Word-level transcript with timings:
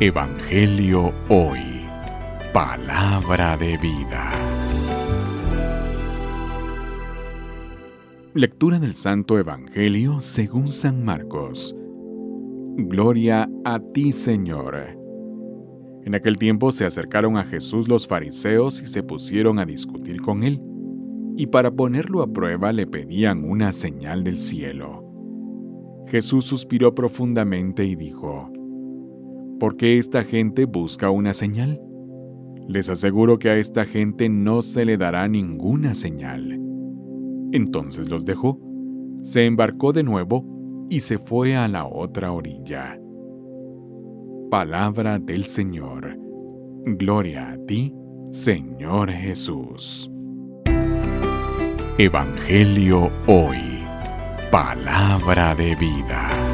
Evangelio 0.00 1.12
Hoy. 1.28 1.60
Palabra 2.52 3.56
de 3.56 3.76
vida. 3.76 4.32
Lectura 8.34 8.80
del 8.80 8.94
Santo 8.94 9.38
Evangelio 9.38 10.20
según 10.20 10.68
San 10.68 11.04
Marcos. 11.04 11.76
Gloria 12.76 13.48
a 13.64 13.78
ti, 13.78 14.10
Señor. 14.10 14.98
En 16.04 16.14
aquel 16.16 16.36
tiempo 16.36 16.72
se 16.72 16.84
acercaron 16.84 17.36
a 17.36 17.44
Jesús 17.44 17.86
los 17.86 18.08
fariseos 18.08 18.82
y 18.82 18.86
se 18.86 19.04
pusieron 19.04 19.60
a 19.60 19.66
discutir 19.66 20.20
con 20.20 20.42
él, 20.42 20.60
y 21.36 21.46
para 21.46 21.70
ponerlo 21.70 22.22
a 22.22 22.32
prueba 22.32 22.72
le 22.72 22.86
pedían 22.86 23.44
una 23.44 23.72
señal 23.72 24.24
del 24.24 24.38
cielo. 24.38 25.04
Jesús 26.08 26.44
suspiró 26.44 26.94
profundamente 26.94 27.84
y 27.84 27.94
dijo, 27.94 28.50
¿Por 29.62 29.76
qué 29.76 29.96
esta 29.96 30.24
gente 30.24 30.64
busca 30.64 31.10
una 31.10 31.32
señal? 31.32 31.80
Les 32.66 32.88
aseguro 32.88 33.38
que 33.38 33.48
a 33.48 33.58
esta 33.58 33.84
gente 33.84 34.28
no 34.28 34.60
se 34.60 34.84
le 34.84 34.96
dará 34.96 35.28
ninguna 35.28 35.94
señal. 35.94 36.58
Entonces 37.52 38.10
los 38.10 38.24
dejó, 38.24 38.58
se 39.22 39.46
embarcó 39.46 39.92
de 39.92 40.02
nuevo 40.02 40.44
y 40.90 40.98
se 40.98 41.16
fue 41.16 41.54
a 41.54 41.68
la 41.68 41.86
otra 41.86 42.32
orilla. 42.32 43.00
Palabra 44.50 45.20
del 45.20 45.44
Señor. 45.44 46.18
Gloria 46.84 47.52
a 47.52 47.58
ti, 47.64 47.94
Señor 48.32 49.12
Jesús. 49.12 50.10
Evangelio 51.98 53.12
hoy. 53.28 53.84
Palabra 54.50 55.54
de 55.54 55.76
vida. 55.76 56.51